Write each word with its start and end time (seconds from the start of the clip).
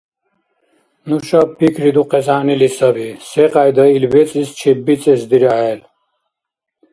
Нушаб 1.07 1.49
пикридухъес 1.57 2.27
гӀягӀнили 2.29 2.69
саби 2.77 3.07
секьяйда 3.29 3.85
ил 3.95 4.03
бецӀлис 4.11 4.49
чеббицӀес 4.59 5.21
дирахӀел. 5.29 5.81